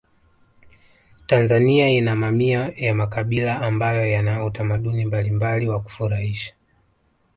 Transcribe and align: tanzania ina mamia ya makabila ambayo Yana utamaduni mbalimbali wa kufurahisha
tanzania 1.27 1.89
ina 1.89 2.15
mamia 2.15 2.73
ya 2.75 2.95
makabila 2.95 3.61
ambayo 3.61 4.07
Yana 4.07 4.45
utamaduni 4.45 5.05
mbalimbali 5.05 5.67
wa 5.69 5.79
kufurahisha 5.81 6.53